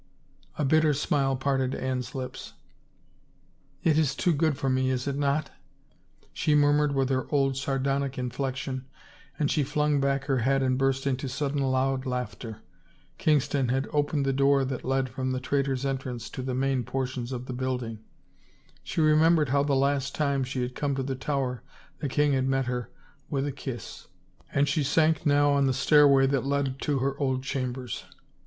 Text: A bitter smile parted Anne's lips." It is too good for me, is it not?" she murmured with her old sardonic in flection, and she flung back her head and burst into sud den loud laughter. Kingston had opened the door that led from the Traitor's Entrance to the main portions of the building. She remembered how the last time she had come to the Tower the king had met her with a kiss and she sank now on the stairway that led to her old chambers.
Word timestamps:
A 0.57 0.65
bitter 0.65 0.95
smile 0.95 1.35
parted 1.35 1.75
Anne's 1.75 2.15
lips." 2.15 2.53
It 3.83 3.99
is 3.99 4.15
too 4.15 4.33
good 4.33 4.57
for 4.57 4.67
me, 4.67 4.89
is 4.89 5.07
it 5.07 5.15
not?" 5.15 5.51
she 6.33 6.55
murmured 6.55 6.95
with 6.95 7.09
her 7.09 7.27
old 7.31 7.55
sardonic 7.55 8.17
in 8.17 8.31
flection, 8.31 8.85
and 9.37 9.51
she 9.51 9.61
flung 9.63 9.99
back 10.01 10.23
her 10.25 10.39
head 10.39 10.63
and 10.63 10.75
burst 10.75 11.05
into 11.05 11.29
sud 11.29 11.53
den 11.53 11.61
loud 11.61 12.07
laughter. 12.07 12.63
Kingston 13.19 13.67
had 13.69 13.85
opened 13.93 14.25
the 14.25 14.33
door 14.33 14.65
that 14.65 14.83
led 14.83 15.07
from 15.07 15.33
the 15.33 15.39
Traitor's 15.39 15.85
Entrance 15.85 16.31
to 16.31 16.41
the 16.41 16.55
main 16.55 16.83
portions 16.83 17.31
of 17.31 17.45
the 17.45 17.53
building. 17.53 17.99
She 18.81 19.01
remembered 19.01 19.49
how 19.49 19.61
the 19.61 19.75
last 19.75 20.15
time 20.15 20.43
she 20.43 20.63
had 20.63 20.73
come 20.73 20.95
to 20.95 21.03
the 21.03 21.13
Tower 21.13 21.61
the 21.99 22.09
king 22.09 22.33
had 22.33 22.47
met 22.47 22.65
her 22.65 22.89
with 23.29 23.45
a 23.45 23.51
kiss 23.51 24.07
and 24.51 24.67
she 24.67 24.81
sank 24.83 25.27
now 25.27 25.51
on 25.51 25.67
the 25.67 25.73
stairway 25.75 26.25
that 26.25 26.43
led 26.43 26.79
to 26.81 26.97
her 26.97 27.15
old 27.19 27.43
chambers. 27.43 28.05